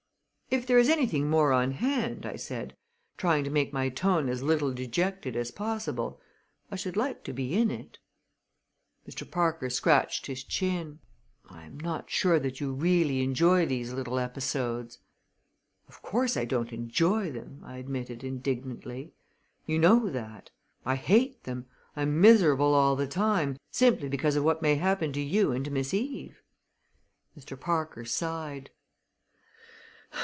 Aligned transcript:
"If 0.51 0.67
there 0.67 0.77
is 0.77 0.89
anything 0.89 1.29
more 1.29 1.53
on 1.53 1.71
hand," 1.71 2.25
I 2.25 2.35
said, 2.35 2.75
trying 3.15 3.45
to 3.45 3.49
make 3.49 3.71
my 3.71 3.87
tone 3.87 4.27
as 4.27 4.43
little 4.43 4.73
dejected 4.73 5.37
as 5.37 5.49
possible, 5.49 6.19
"I 6.69 6.75
should 6.75 6.97
like 6.97 7.23
to 7.23 7.31
be 7.31 7.55
in 7.57 7.71
it." 7.71 7.99
Mr. 9.07 9.23
Parker 9.31 9.69
scratched 9.69 10.25
his 10.25 10.43
chin. 10.43 10.99
"I 11.49 11.63
am 11.63 11.79
not 11.79 12.09
sure 12.09 12.37
that 12.37 12.59
you 12.59 12.73
really 12.73 13.23
enjoy 13.23 13.65
these 13.65 13.93
little 13.93 14.19
episodes." 14.19 14.97
"Of 15.87 16.01
course 16.01 16.35
I 16.35 16.43
don't 16.43 16.73
enjoy 16.73 17.31
them," 17.31 17.61
I 17.63 17.77
admitted 17.77 18.21
indignantly. 18.21 19.13
"You 19.65 19.79
know 19.79 20.09
that. 20.09 20.49
I 20.85 20.95
hate 20.97 21.45
them. 21.45 21.67
I 21.95 22.01
am 22.01 22.19
miserable 22.19 22.73
all 22.73 22.97
the 22.97 23.07
time, 23.07 23.55
simply 23.71 24.09
because 24.09 24.35
of 24.35 24.43
what 24.43 24.61
may 24.61 24.75
happen 24.75 25.13
to 25.13 25.21
you 25.21 25.53
and 25.53 25.63
to 25.63 25.71
Miss 25.71 25.93
Eve." 25.93 26.41
Mr. 27.39 27.57
Parker 27.57 28.03
sighed. 28.03 28.71